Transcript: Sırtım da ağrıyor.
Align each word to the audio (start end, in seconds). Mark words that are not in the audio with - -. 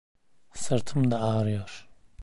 Sırtım 0.53 1.11
da 1.11 1.19
ağrıyor. 1.21 1.87